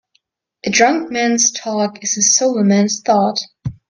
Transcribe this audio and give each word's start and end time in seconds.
A 0.65 0.71
drunk 0.71 1.11
man's 1.11 1.51
talk 1.51 2.03
is 2.03 2.17
a 2.17 2.23
sober 2.23 2.63
man's 2.63 3.01
thought. 3.01 3.37